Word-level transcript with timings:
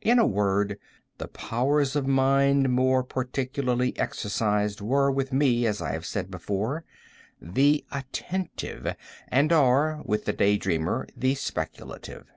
In 0.00 0.20
a 0.20 0.24
word, 0.24 0.78
the 1.18 1.26
powers 1.26 1.96
of 1.96 2.06
mind 2.06 2.70
more 2.72 3.02
particularly 3.02 3.98
exercised 3.98 4.80
were, 4.80 5.10
with 5.10 5.32
me, 5.32 5.66
as 5.66 5.82
I 5.82 5.90
have 5.90 6.06
said 6.06 6.30
before, 6.30 6.84
the 7.40 7.84
attentive, 7.90 8.94
and 9.26 9.52
are, 9.52 10.00
with 10.04 10.24
the 10.24 10.32
day 10.32 10.56
dreamer, 10.56 11.08
the 11.16 11.34
speculative. 11.34 12.28